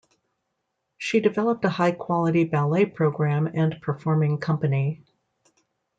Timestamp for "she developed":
0.97-1.63